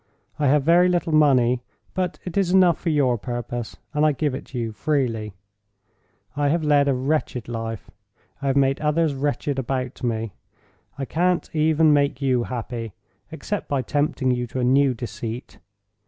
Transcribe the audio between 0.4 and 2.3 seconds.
have very little money, but